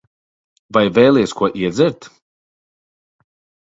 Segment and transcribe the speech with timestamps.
[0.77, 2.11] Vai vēlies ko iedzert?